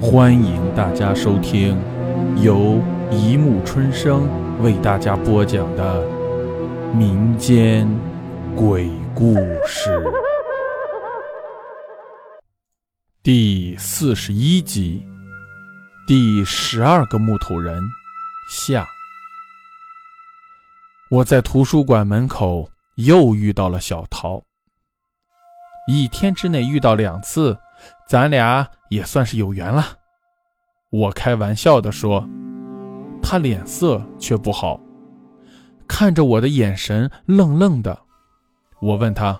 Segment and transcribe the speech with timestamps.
[0.00, 1.76] 欢迎大家收听
[2.40, 4.28] 由一木春生
[4.62, 6.06] 为大家播讲的
[6.94, 7.88] 民间
[8.54, 9.34] 鬼故
[9.66, 10.00] 事
[13.24, 15.04] 第四十一集，
[16.06, 17.82] 第十二个木头人
[18.48, 18.86] 下。
[21.10, 24.44] 我在图书馆门口又遇到了小桃，
[25.88, 27.58] 一天之内遇到两次。
[28.08, 29.84] 咱俩也算是有缘了，
[30.88, 32.26] 我开玩笑的说，
[33.22, 34.80] 他脸色却不好，
[35.86, 37.98] 看着我的眼神愣愣的。
[38.80, 39.38] 我问他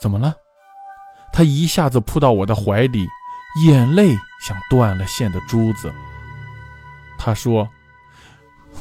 [0.00, 0.34] 怎么了，
[1.30, 3.06] 他一下子扑到我的怀里，
[3.66, 5.92] 眼泪像断了线的珠子。
[7.18, 7.68] 他说：“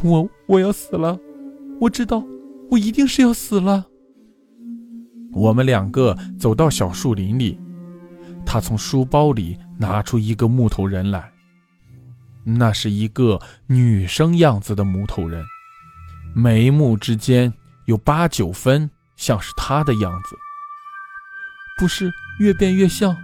[0.02, 1.20] 我我要死了，
[1.82, 2.24] 我知道，
[2.72, 3.86] 我一定是要死了。”
[5.36, 7.60] 我们两个走到小树林里。
[8.46, 11.32] 他从书包里拿出一个木头人来，
[12.44, 15.44] 那是一个女生样子的木头人，
[16.36, 17.52] 眉目之间
[17.86, 20.38] 有八九分像是他的样子。
[21.80, 23.18] 不是越变越像，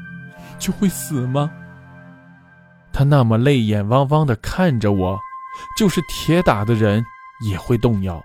[0.57, 1.51] 就会死吗？
[2.91, 5.19] 他那么泪眼汪汪地看着我，
[5.77, 7.05] 就是铁打的人
[7.47, 8.19] 也会动摇，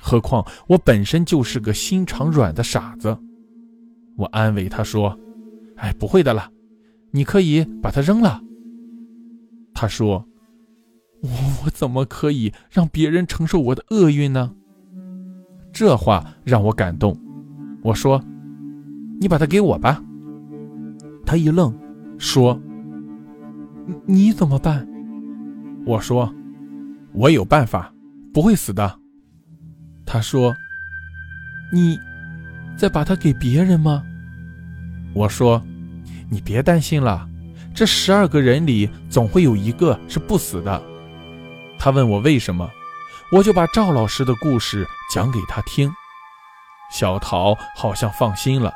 [0.00, 3.16] 何况我本身就是个心肠软的傻子。
[4.16, 5.16] 我安慰他说。
[5.76, 6.50] 哎，不会的了，
[7.10, 8.42] 你可以把它扔了。
[9.74, 10.26] 他说
[11.22, 11.28] ：“我
[11.64, 14.54] 我怎么可以让别人承受我的厄运呢？”
[15.72, 17.14] 这话让我感动。
[17.82, 18.22] 我说
[19.20, 20.02] ：“你把它给我吧。”
[21.26, 21.78] 他一愣，
[22.18, 22.58] 说
[24.06, 24.88] ：“你怎么办？”
[25.86, 26.34] 我说
[27.12, 27.92] ：“我有办法，
[28.32, 28.98] 不会死的。”
[30.06, 30.56] 他说
[31.70, 31.98] ：“你
[32.78, 34.02] 再把它给别人吗？”
[35.16, 35.62] 我说
[36.30, 37.26] ：“你别担心了，
[37.74, 40.82] 这十二个人里总会有一个是不死的。”
[41.80, 42.70] 他问我为什么，
[43.32, 45.90] 我就把赵老师的故事讲给他听。
[46.92, 48.70] 小桃好像放心了，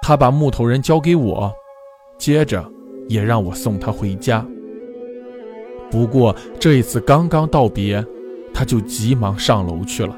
[0.00, 1.52] 他把木头人交给我，
[2.16, 2.66] 接着
[3.06, 4.42] 也让我送他回家。
[5.90, 8.02] 不过这一次刚刚道别，
[8.54, 10.16] 他就急忙上楼去了。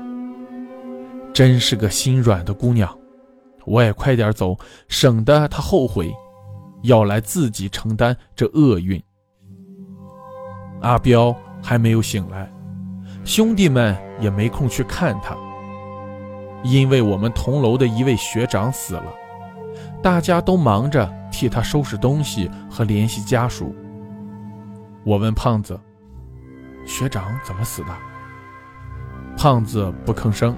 [1.34, 2.99] 真是个心软的姑娘。
[3.64, 4.56] 我也快点走，
[4.88, 6.12] 省得他后悔，
[6.82, 9.02] 要来自己承担这厄运。
[10.80, 12.50] 阿彪还没有醒来，
[13.24, 15.36] 兄弟们也没空去看他，
[16.62, 19.04] 因为我们同楼的一位学长死了，
[20.02, 23.74] 大家都忙着替他收拾东西和联系家属。
[25.04, 25.78] 我问胖子
[26.86, 27.88] ：“学长怎么死的？”
[29.36, 30.56] 胖子不吭声，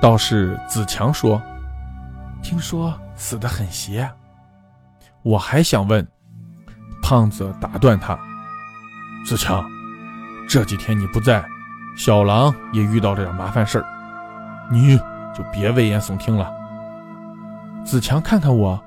[0.00, 1.40] 倒是子强说。
[2.42, 4.10] 听说死得很邪，
[5.22, 6.06] 我还想问，
[7.02, 8.18] 胖子打断他
[9.24, 9.64] ：“子强，
[10.48, 11.44] 这几天你不在，
[11.96, 13.84] 小狼也遇到了点麻烦事儿，
[14.70, 14.96] 你
[15.36, 16.50] 就别危言耸听了。”
[17.84, 18.82] 子强看看我，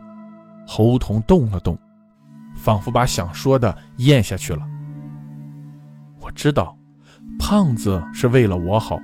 [0.68, 1.78] 喉头动了动，
[2.56, 4.62] 仿佛把想说的咽下去了。
[6.20, 6.78] 我知道，
[7.40, 9.00] 胖子是为了我好，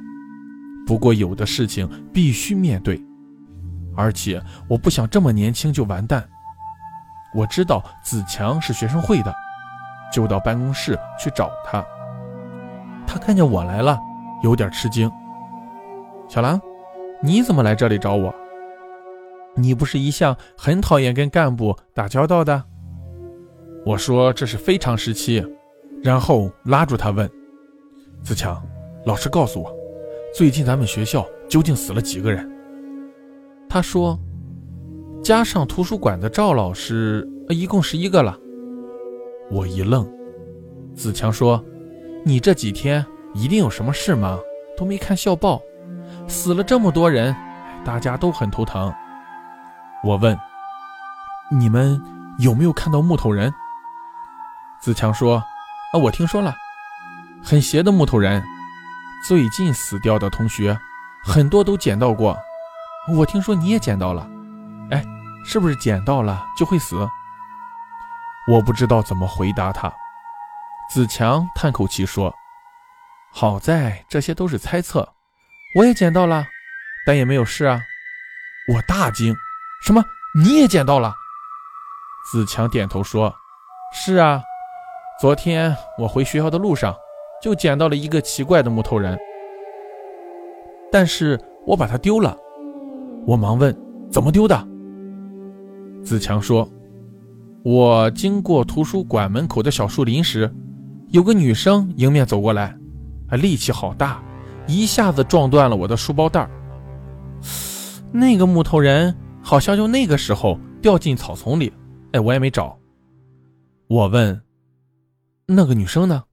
[0.86, 3.02] 不过有的事情必须面对。
[4.00, 6.24] 而且我不想这么年轻就完蛋。
[7.36, 9.36] 我知道子强是学生会的，
[10.10, 11.86] 就到办公室去找他。
[13.06, 14.00] 他看见我来了，
[14.42, 15.12] 有点吃惊。
[16.30, 16.62] 小狼，
[17.22, 18.34] 你怎么来这里找我？
[19.58, 22.64] 你不是一向很讨厌跟干部打交道的？
[23.86, 25.46] 我说这是非常时期，
[26.02, 27.30] 然后拉住他问
[28.24, 28.66] ：“子强，
[29.06, 29.76] 老实告诉我，
[30.34, 32.50] 最近咱们学校究竟死了几个人？”
[33.70, 34.20] 他说
[35.24, 38.36] ：“加上图书馆的赵老师，一共十一个了。”
[39.52, 40.12] 我一愣。
[40.96, 41.64] 子强说
[42.26, 44.40] ：“你这几天一定有什么事吗？
[44.76, 45.62] 都没看校报，
[46.28, 47.36] 死了这么多人，
[47.86, 48.92] 大家都很头疼。”
[50.04, 50.36] 我问
[51.52, 52.02] ：“你们
[52.40, 53.54] 有没有看到木头人？”
[54.82, 55.36] 子强说
[55.94, 56.56] ：“啊，我听说了，
[57.44, 58.44] 很邪的木头人，
[59.28, 60.76] 最近死掉的同学，
[61.24, 62.36] 很多都捡到过。”
[63.12, 64.30] 我听说你也捡到了，
[64.92, 65.04] 哎，
[65.44, 66.96] 是不是捡到了就会死？
[68.48, 69.92] 我不知道怎么回答他。
[70.92, 72.34] 子强叹口气说
[73.32, 75.08] ：“好在这些都是猜测，
[75.76, 76.46] 我也捡到了，
[77.06, 77.80] 但也没有事啊。”
[78.74, 79.36] 我大惊
[79.84, 80.04] ：“什么？
[80.36, 81.14] 你也捡到了？”
[82.32, 83.34] 子强点头说
[83.94, 84.42] ：“是啊，
[85.20, 86.96] 昨天我回学校的路上
[87.42, 89.18] 就捡到了一个奇怪的木头人，
[90.92, 92.38] 但是我把它丢了。”
[93.30, 93.76] 我忙问
[94.10, 94.68] ：“怎么丢的？”
[96.04, 96.68] 子强说
[97.62, 100.52] ：“我经过图书馆门口的小树林时，
[101.10, 102.76] 有个女生迎面走过来，
[103.28, 104.20] 啊，力气好大，
[104.66, 106.50] 一下子撞断了我的书包带
[108.12, 111.72] 那个木头人好像就那个时候掉进草丛里，
[112.14, 112.80] 哎，我也没找。
[113.90, 114.42] 我问
[115.46, 116.24] ：“那个女生呢？”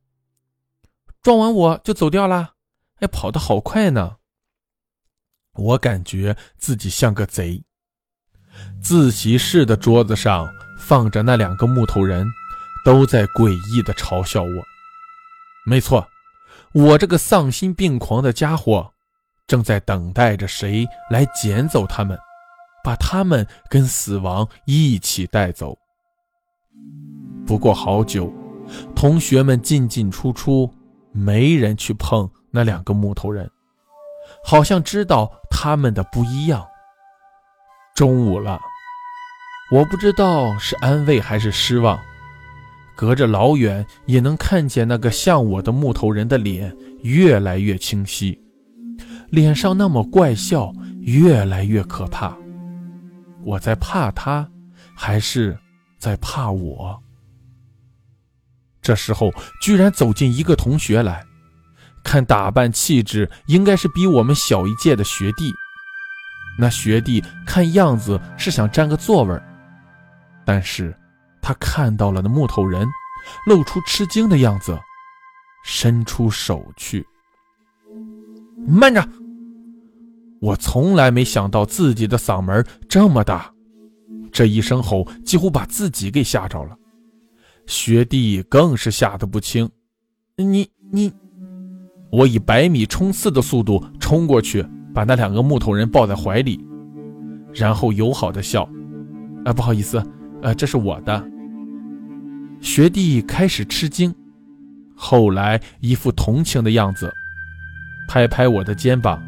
[1.20, 2.52] 撞完我就走掉了，
[3.00, 4.16] 哎，跑得好快呢。
[5.56, 7.62] 我感觉自己像个贼。
[8.80, 10.48] 自习室的桌子上
[10.78, 12.26] 放着那两个木头人，
[12.84, 14.64] 都在诡异地嘲笑我。
[15.66, 16.06] 没错，
[16.72, 18.90] 我这个丧心病狂的家伙，
[19.46, 22.16] 正在等待着谁来捡走他们，
[22.82, 25.76] 把他们跟死亡一起带走。
[27.46, 28.32] 不过好久，
[28.94, 30.72] 同学们进进出出，
[31.12, 33.50] 没人去碰那两个木头人，
[34.48, 36.64] 好像知道他们的不一样。
[37.96, 38.60] 中午了，
[39.72, 41.98] 我不知道是安慰还是失望，
[42.94, 46.72] 隔着老远也能看见那个像我的木头人的脸
[47.02, 48.40] 越来越清晰，
[49.30, 52.36] 脸上那么怪笑越来越可怕。
[53.42, 54.48] 我在怕他，
[54.94, 55.58] 还是
[55.98, 57.02] 在怕我？
[58.80, 61.24] 这时候居然走进一个同学来，
[62.06, 65.52] 看打扮气质，应该是比我们小一届的学弟。
[66.56, 69.38] 那学弟看样子是想占个座位
[70.44, 70.96] 但是
[71.42, 72.86] 他看到了那木头人，
[73.48, 74.78] 露出吃惊的样子，
[75.64, 77.04] 伸出手去。
[78.68, 79.04] 慢着！
[80.40, 83.52] 我从来没想到自己的嗓门这么大，
[84.30, 86.76] 这一声吼几乎把自己给吓着了。
[87.66, 89.68] 学弟更是吓得不轻。
[90.36, 91.12] 你你，
[92.10, 94.66] 我以百米冲刺的速度冲过去。
[94.94, 96.58] 把那两个木头人抱在怀里，
[97.52, 98.66] 然后友好的笑。
[99.44, 100.02] 啊，不好意思，
[100.40, 101.22] 呃，这是我的。
[102.62, 104.14] 学弟开始吃惊，
[104.94, 107.12] 后来一副同情的样子，
[108.08, 109.18] 拍拍我的肩膀。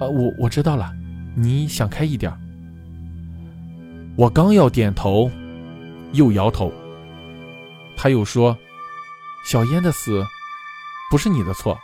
[0.00, 0.90] 啊，我我知道了，
[1.34, 2.32] 你想开一点。
[4.16, 5.30] 我刚要点头，
[6.14, 6.72] 又摇头。
[7.98, 8.56] 他又说
[9.44, 10.24] ：“小烟的死，
[11.10, 11.78] 不是你的错。”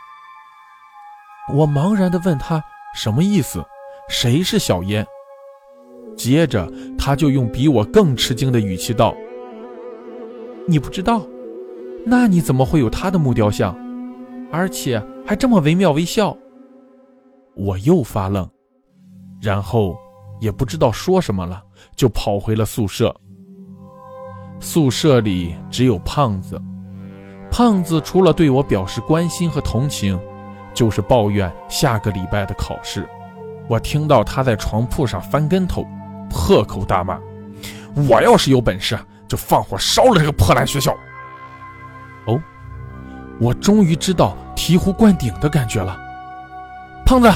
[1.53, 2.63] 我茫然地问他
[2.95, 3.63] 什么意思？
[4.09, 5.05] 谁是小烟？
[6.15, 9.15] 接着他就用比我更吃惊的语气道
[10.67, 11.25] ：“你不知道？
[12.05, 13.75] 那你怎么会有他的木雕像？
[14.51, 16.35] 而且还这么惟妙惟肖？”
[17.55, 18.49] 我又发愣，
[19.41, 19.97] 然后
[20.39, 21.63] 也不知道说什么了，
[21.95, 23.15] 就跑回了宿舍。
[24.59, 26.61] 宿舍里只有胖子，
[27.57, 30.19] 胖子除了对我表示关心和同情。
[30.73, 33.07] 就是抱怨下个礼拜的考试，
[33.69, 35.87] 我听到他在床铺上翻跟头，
[36.29, 37.17] 破口大骂
[38.09, 40.93] ：“我要是有本事，就放火烧了这个破烂学校！”
[42.27, 42.37] 哦，
[43.39, 45.97] 我终于知道醍醐灌顶的感觉了。
[47.05, 47.31] 胖子，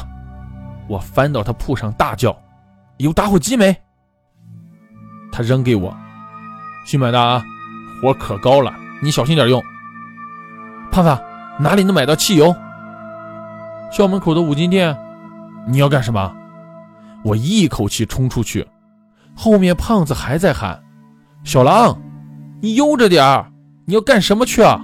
[0.89, 2.38] 我翻到他铺上大叫
[3.00, 3.74] ：“有打火机没？”
[5.31, 5.95] 他扔给我
[6.86, 7.42] ：“新买的啊，
[8.01, 9.63] 火可高了，你小心点用。”
[10.91, 11.18] 胖子，
[11.59, 12.56] 哪里能买到汽油？
[13.91, 14.95] 校门口的五金店，
[15.68, 16.36] 你要干什么？
[17.24, 18.65] 我一口气冲出去，
[19.36, 20.81] 后面胖子还在喊
[21.44, 22.00] ：“小狼，
[22.62, 23.51] 你悠着点儿！
[23.86, 24.81] 你要干什么去啊？”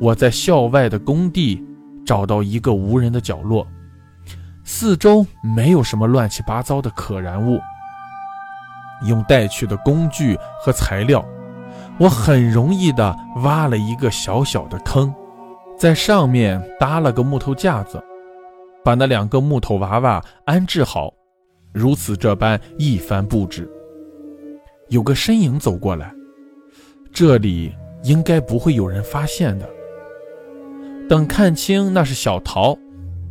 [0.00, 1.62] 我在校外的工地
[2.04, 3.66] 找到一个无人的角落，
[4.64, 7.60] 四周没有什么乱七八糟的可燃物，
[9.06, 11.24] 用带去的工具和材料，
[11.98, 15.12] 我很容易的挖了一个小小的坑。
[15.76, 18.02] 在上面搭了个木头架子，
[18.82, 21.14] 把那两个木头娃娃安置好，
[21.72, 23.70] 如此这般一番布置。
[24.88, 26.12] 有个身影走过来，
[27.12, 29.68] 这里应该不会有人发现的。
[31.08, 32.76] 等看清那是小桃，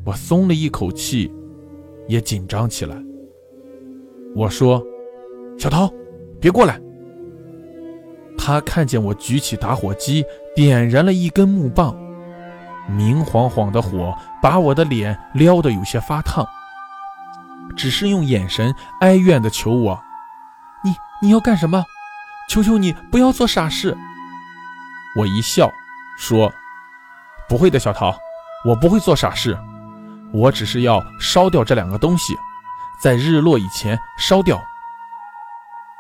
[0.05, 1.29] 我松了一口气，
[2.07, 2.95] 也紧张起来。
[4.35, 4.81] 我说
[5.59, 5.91] ：“小桃，
[6.39, 6.79] 别过来。”
[8.47, 10.25] 他看见我举起打火机，
[10.55, 11.93] 点燃了一根木棒。
[12.87, 16.47] 明晃晃的火把我的脸撩得有些发烫，
[17.75, 20.01] 只是用眼神哀怨地求我
[20.81, 21.83] ：“你你要干什么？
[22.49, 23.97] 求求你不要做傻事。”
[25.19, 25.69] 我一笑
[26.17, 26.49] 说
[27.49, 28.17] ：“不会的，小桃，
[28.63, 29.59] 我不会做傻事，
[30.31, 32.33] 我只是要烧掉这两个东西，
[33.01, 34.57] 在日落以前烧掉。”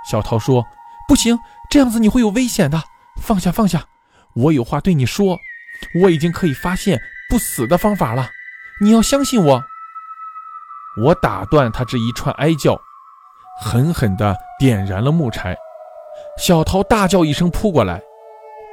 [0.09, 0.65] 小桃说
[1.09, 1.37] ：“不行，
[1.69, 2.81] 这样子你会有危险的，
[3.21, 3.85] 放下放下，
[4.35, 5.37] 我有话对你说。”
[6.01, 8.31] 我已经可以发现不死的方法了，
[8.81, 9.63] 你要相信我。
[11.05, 12.75] 我打断他这一串哀叫，
[13.61, 15.55] 狠狠地点燃了木柴。
[16.39, 18.01] 小桃大叫一声扑过来，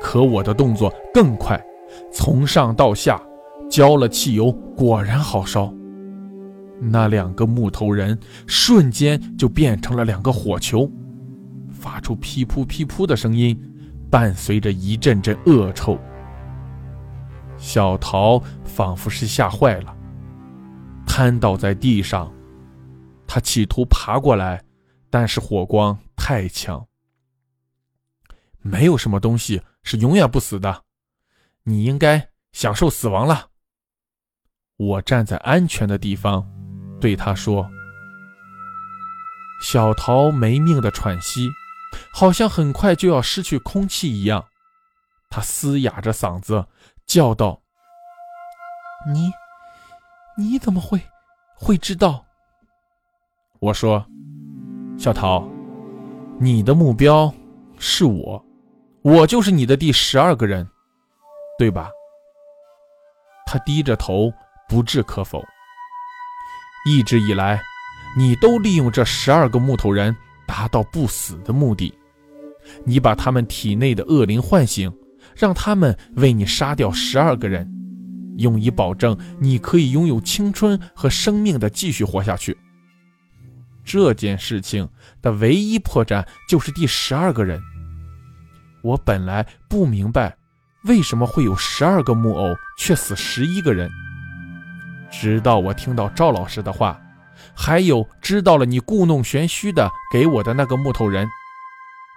[0.00, 1.62] 可我的动作更快，
[2.10, 3.20] 从上到下
[3.70, 5.70] 浇了汽油，果然好烧。
[6.80, 10.90] 那两个木头人瞬间就变成了两个火球，
[11.84, 13.54] 发出噼噗噼噗的声音，
[14.10, 16.00] 伴随着一阵阵恶臭。
[17.58, 19.94] 小桃仿佛是吓坏了，
[21.06, 22.32] 瘫倒在地上。
[23.26, 24.64] 他企图爬过来，
[25.10, 26.82] 但是火光太强。
[28.62, 30.84] 没有什么东西是永远不死的，
[31.64, 33.48] 你应该享受死亡了。
[34.78, 36.50] 我站在安全的地方，
[36.98, 37.70] 对他说
[39.60, 41.50] ：“小桃没命的喘息，
[42.12, 44.44] 好像很快就要失去空气一样。
[45.30, 46.66] 他嘶哑着嗓子
[47.06, 47.60] 叫道
[49.12, 49.30] ：‘你，
[50.36, 51.00] 你怎么会
[51.56, 52.24] 会知道？’
[53.60, 54.06] 我说
[54.98, 55.48] ：‘小桃，
[56.38, 57.32] 你的目标
[57.78, 58.44] 是我。’”
[59.04, 60.66] 我就是你的第十二个人，
[61.58, 61.90] 对吧？
[63.44, 64.32] 他低着头，
[64.66, 65.44] 不置可否。
[66.88, 67.60] 一直以来，
[68.16, 71.92] 你都利用这十二个木头人达到不死的目的。
[72.84, 74.92] 你把他们体内的恶灵唤醒，
[75.36, 77.70] 让他们为你杀掉十二个人，
[78.38, 82.56] 用以保证你可以拥有青春和生命的继续活下去。
[83.84, 84.88] 这件事情
[85.20, 87.60] 的唯一破绽就是第十二个人。
[88.82, 90.34] 我本来不明白，
[90.84, 93.90] 为什么会有十二个木偶却死十一个人。
[95.10, 96.98] 直到我听到赵老师的话，
[97.56, 101.26] 还有知道了你故弄玄虚的给我的那个木头人，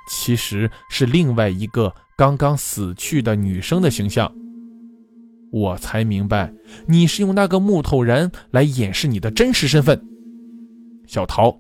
[0.10, 4.32] 其实是另外一个刚刚死去的女生的形象，
[5.51, 6.51] 我才明白
[6.88, 10.01] 你是用那个木头人来掩饰你的真实身份。
[11.06, 11.58] 小桃，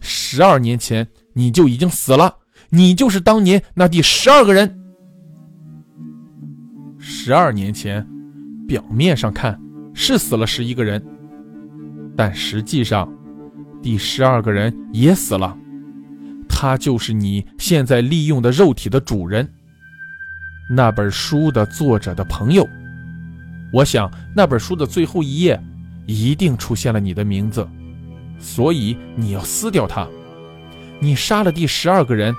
[0.00, 2.34] 十二年前你就已经死了。
[2.70, 4.80] 你就是当年那第十二个人。
[6.98, 8.06] 十二年前，
[8.66, 9.60] 表面上看
[9.94, 11.04] 是死了十一个人，
[12.16, 13.08] 但实际上，
[13.82, 15.56] 第十二个人也死了。
[16.48, 19.46] 他就是你现在利用的肉体的主人，
[20.70, 22.66] 那本书的作者的朋友。
[23.72, 25.60] 我想那本书的最后一页
[26.06, 27.68] 一定出现了你的名字，
[28.38, 30.06] 所以你要撕掉它。
[31.00, 32.34] 你杀了第十二个人。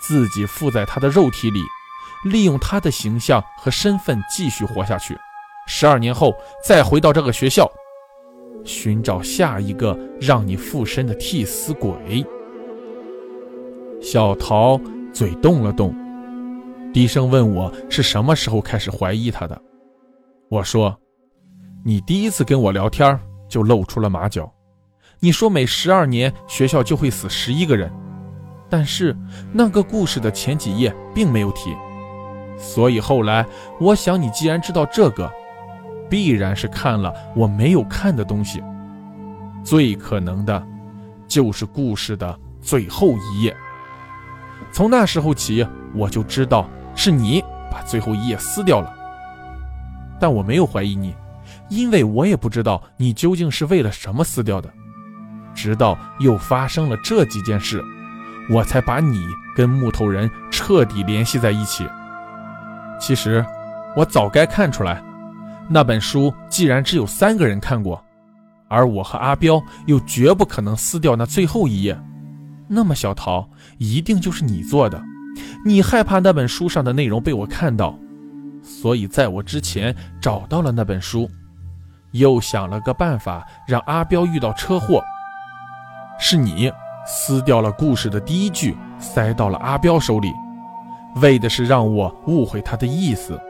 [0.00, 1.60] 自己附在他的肉体里，
[2.22, 5.18] 利用他的形象和身份继续活下去。
[5.66, 6.32] 十二年后
[6.64, 7.68] 再回到这个学校，
[8.68, 12.24] 寻找下一个让你附身的替死鬼。
[14.00, 14.78] 小桃
[15.12, 15.92] 嘴动了动，
[16.92, 19.60] 低声问我是什么时候开始怀疑他的。
[20.50, 20.96] 我说
[21.82, 24.52] ：“你第一次跟我聊天就露出了马脚，
[25.18, 27.90] 你说每十二年学校就会死十一个人。”
[28.70, 29.16] 但是
[29.50, 31.74] 那个故事的前几页并没有提，
[32.58, 33.46] 所以后来
[33.80, 35.32] 我想，你既然知道这个，
[36.08, 38.62] 必然是看了我没有看的东西。
[39.64, 40.62] 最可能的，
[41.26, 43.56] 就是故事的最后一页。
[44.72, 48.94] 从那时候起，我就知道是你把最后一页撕掉了。
[50.20, 51.14] 但我没有怀疑你，
[51.68, 54.68] 因为我也不知道你究竟是为了什么撕掉的。
[55.54, 57.82] 直到又发生了这几件事。
[58.50, 61.86] 我才把你跟木头人彻底联系在一起。
[62.98, 63.44] 其实，
[63.94, 65.02] 我早该看出来，
[65.68, 68.02] 那本书既然只有三个人看过，
[68.68, 71.98] 而我和阿彪又绝不可能撕掉那最后一页，
[72.66, 73.48] 那么小桃
[73.78, 75.02] 一定就是你做的。
[75.64, 77.98] 你害怕那本书上的内容被我看到，
[78.62, 81.30] 所以在我之前找到了那本书，
[82.12, 85.02] 又想了个办法让阿彪遇到车祸。
[86.18, 86.72] 是你。
[87.10, 90.30] 撕掉了故事的第一句，塞到了阿彪手里，
[91.22, 93.40] 为的是让我误会他的意思。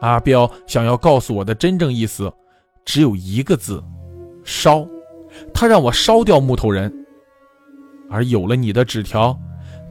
[0.00, 2.32] 阿彪想要告诉我的真正意思，
[2.84, 3.82] 只有一个字：
[4.44, 4.86] 烧。
[5.52, 6.92] 他让我烧掉木头人。
[8.08, 9.36] 而有了你的纸条，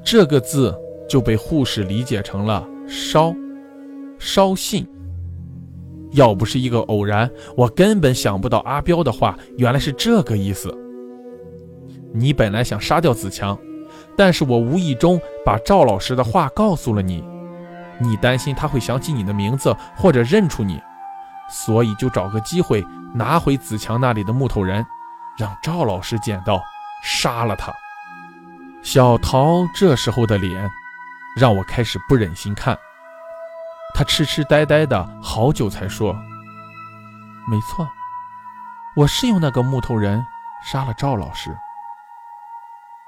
[0.03, 0.73] 这个字
[1.07, 3.35] 就被护士理解成了烧，
[4.17, 4.87] 烧信。
[6.11, 10.73] 要不是一个偶然，我根本想不到阿彪的话原来是这个意思。
[12.13, 13.59] 你本来想杀掉子强，
[14.15, 17.21] 但是我无意中把赵老师的话告诉了你。
[17.97, 20.81] 你担心他会想起你的名字或者认出你，
[21.49, 24.85] 所以就找个机会拿回子强那里的木头人，
[25.37, 26.63] 让赵老师捡到，
[27.03, 27.73] 杀了他。
[28.83, 30.69] 小桃这时候的脸，
[31.35, 32.77] 让我开始不忍心看。
[33.93, 36.13] 他痴痴呆呆的好久才说
[37.47, 37.89] ：“没错，
[38.95, 40.25] 我是用那个木头人
[40.63, 41.57] 杀了赵老师。”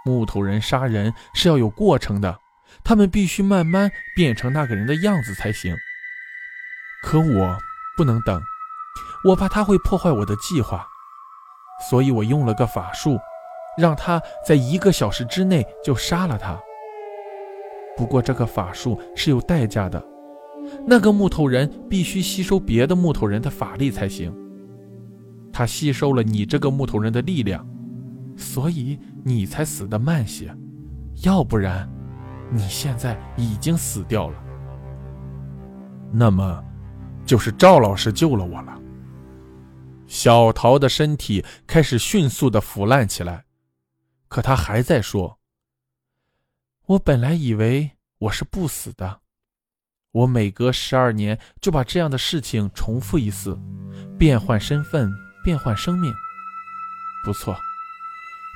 [0.06, 2.40] 木头人杀人是要有过程的，
[2.84, 5.76] 他们必须慢慢变成那个人的样子才行。
[7.04, 7.58] 可我
[7.96, 8.42] 不能等，
[9.24, 10.88] 我怕他会破坏我的计划，
[11.90, 13.20] 所以我用了个法术，
[13.78, 16.60] 让他在一个小时之内就杀了他。
[17.96, 20.04] 不过这个法术是有代价的，
[20.86, 24.36] 那个木头人必须吸收别的木头人的法力才行。
[25.52, 27.68] 他吸收了你这个木头人的力量，
[28.36, 30.56] 所以你才死得慢些，
[31.24, 31.90] 要不然，
[32.52, 34.44] 你现在已经死掉了。
[36.12, 36.64] 那么，
[37.26, 38.82] 就是赵老师救了我了。
[40.08, 43.46] 小桃的身体开始迅速的腐烂起来，
[44.28, 45.40] 可他还在说
[46.88, 49.20] ：“我本来以为我是不死的，
[50.12, 53.60] 我每隔十二年就把这样的事情重复一次，
[54.18, 55.12] 变换身份。”
[55.44, 56.14] 变换生命，
[57.24, 57.58] 不错，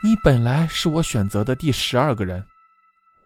[0.03, 2.45] 你本来是我选择的第十二个人，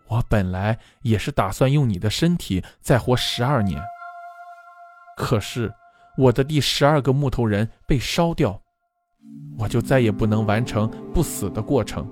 [0.08, 3.82] 我本来也是打算用你的身体再活十二年。
[5.18, 5.74] 可是
[6.18, 8.62] 我的第十二个木头人被烧掉，
[9.58, 12.08] 我就再也不能完成不死的过程，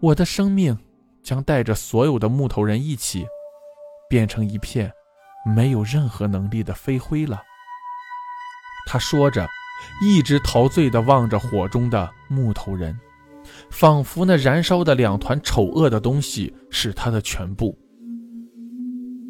[0.00, 0.78] 我的生命
[1.22, 3.26] 将带着所有的木头人一起，
[4.08, 4.92] 变成一片
[5.44, 7.42] 没有任何能力的飞灰了。
[8.86, 9.46] 他说着。
[10.02, 13.00] 一直陶醉地望着火中的木头人，
[13.70, 17.76] 仿佛那燃烧的两团丑恶的东西是他的全部。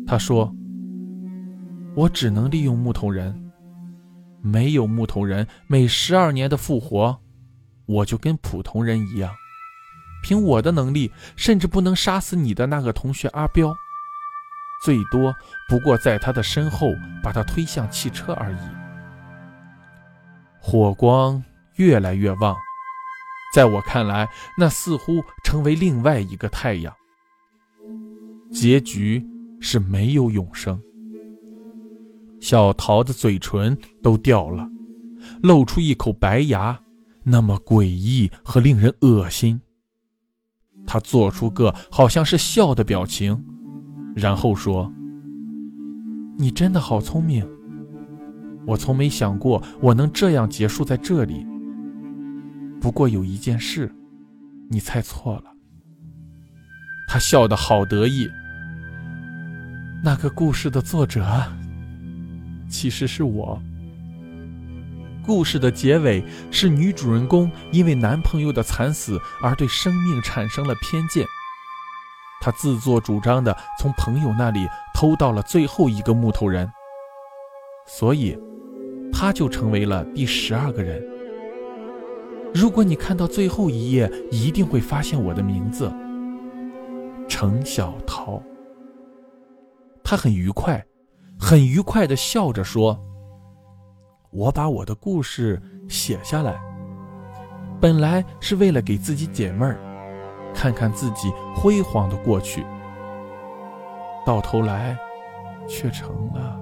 [0.06, 0.52] 他说
[1.94, 3.38] ：“我只能利用木头人，
[4.42, 7.16] 没有木头人每十二年的复活，
[7.86, 9.32] 我就跟普通人一样。
[10.22, 13.72] 凭我的能力，甚至不能杀死你的那个同学阿彪，
[14.82, 15.34] 最多
[15.68, 16.88] 不过在他的身后
[17.22, 18.58] 把他推向汽车而已。”
[20.62, 21.42] 火光
[21.76, 22.54] 越来越旺，
[23.52, 26.94] 在我看来，那似乎成为另外一个太阳。
[28.52, 29.24] 结局
[29.60, 30.80] 是没有永生。
[32.40, 34.68] 小桃的嘴唇都掉了，
[35.42, 36.80] 露出一口白牙，
[37.22, 39.60] 那么诡异和令人恶心。
[40.86, 43.44] 他做出个好像是笑的表情，
[44.16, 44.90] 然后说
[46.38, 47.46] ：“你真的好聪明。”
[48.66, 51.46] 我从没想过我能这样结束在这里。
[52.80, 53.94] 不过有一件事，
[54.70, 55.44] 你猜错了。
[57.08, 58.28] 他笑得好得意。
[60.02, 61.26] 那个故事的作者，
[62.70, 63.60] 其实是我。
[65.26, 71.26] 故事的结尾是女主人公因为男朋友的惨死而对生命产生了偏见，
[72.40, 76.70] 她自作主张的从朋友那里偷到了最后一个木头人，
[77.86, 78.38] 所以。
[79.12, 81.02] 他就成为了第十二个人。
[82.52, 85.92] 如果你看到最后一页，一定会发现我的名字——
[87.28, 88.42] 程小桃。
[90.02, 90.84] 他很愉快，
[91.38, 92.98] 很愉快地笑着说
[94.30, 96.60] ：“我把我的故事写下来，
[97.80, 99.78] 本来是为了给自己解闷儿，
[100.52, 102.64] 看看自己辉煌的过去，
[104.26, 104.98] 到头来，
[105.68, 106.58] 却成了……”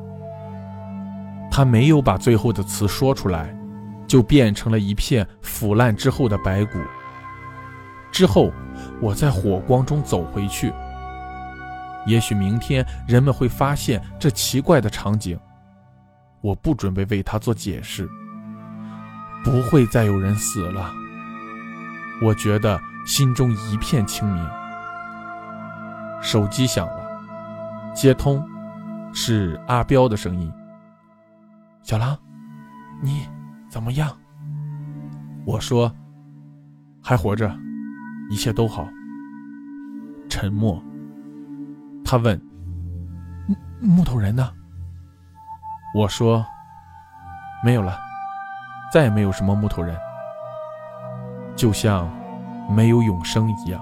[1.51, 3.57] 他没有把最后的词说出来，
[4.09, 6.81] 就变成了一片腐烂之后的白骨。
[8.11, 8.51] 之后，
[9.01, 10.73] 我在火光中走回去。
[12.07, 15.39] 也许明天人们会发现这奇怪的场景。
[16.41, 18.09] 我不准备为他做解释。
[19.45, 20.91] 不会再有人死了。
[22.23, 24.51] 我觉得心中一片清明。
[26.21, 28.45] 手机响了，接通，
[29.13, 30.53] 是阿彪的声音。
[31.83, 32.19] 小狼，
[33.01, 33.29] 你
[33.79, 34.11] 怎么样？
[35.47, 35.89] 我说，
[37.01, 37.49] 还活着，
[38.29, 38.89] 一切都好。
[40.29, 40.83] 沉默。
[42.05, 42.37] 他问
[43.47, 44.53] ：“木木头人呢？”
[45.95, 46.45] 我说
[47.63, 47.97] ：“没有了，
[48.93, 49.97] 再也没有什么木头人，
[51.55, 52.11] 就像
[52.69, 53.81] 没有永生一样。”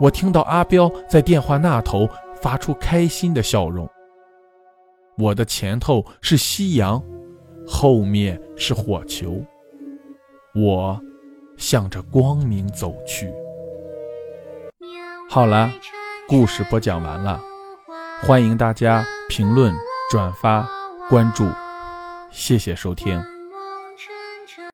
[0.00, 2.08] 我听到阿彪在电话那头
[2.40, 3.86] 发出开心的笑容。
[5.18, 6.98] 我的前头是夕阳，
[7.66, 9.44] 后面是火球。
[10.54, 11.00] 我
[11.56, 13.32] 向着光明走去。
[15.28, 15.70] 好了，
[16.28, 17.40] 故事播讲完了，
[18.22, 19.74] 欢迎大家评论、
[20.10, 20.68] 转发、
[21.08, 21.44] 关注，
[22.30, 23.33] 谢谢收听。